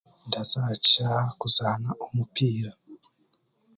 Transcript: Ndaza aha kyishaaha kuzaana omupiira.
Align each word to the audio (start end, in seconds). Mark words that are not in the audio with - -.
Ndaza 0.27 0.57
aha 0.61 0.71
kyishaaha 0.83 1.29
kuzaana 1.39 1.89
omupiira. 2.05 2.71